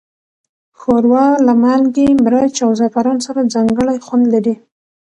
ښوروا 0.79 1.27
له 1.45 1.53
مالګې، 1.63 2.07
مرچ، 2.23 2.55
او 2.65 2.71
زعفران 2.79 3.17
سره 3.27 3.49
ځانګړی 3.53 3.97
خوند 4.05 4.25
لري. 4.33 4.55